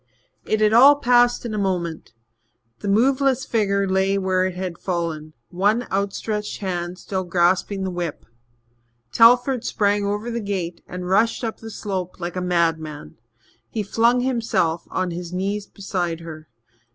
It 0.45 0.61
had 0.61 0.73
all 0.73 0.95
passed 0.95 1.45
in 1.45 1.53
a 1.53 1.59
moment. 1.59 2.11
The 2.79 2.87
moveless 2.87 3.45
figure 3.45 3.87
lay 3.87 4.17
where 4.17 4.47
it 4.47 4.55
had 4.55 4.79
fallen, 4.79 5.33
one 5.49 5.83
outstretched 5.91 6.57
hand 6.57 6.97
still 6.97 7.23
grasping 7.23 7.83
the 7.83 7.91
whip. 7.91 8.25
Telford 9.11 9.63
sprang 9.63 10.03
over 10.03 10.31
the 10.31 10.41
gate 10.41 10.81
and 10.87 11.07
rushed 11.07 11.43
up 11.43 11.59
the 11.59 11.69
slope 11.69 12.19
like 12.19 12.35
a 12.35 12.41
madman. 12.41 13.19
He 13.69 13.83
flung 13.83 14.21
himself 14.21 14.87
on 14.89 15.11
his 15.11 15.31
knees 15.33 15.67
beside 15.67 16.21
her. 16.21 16.49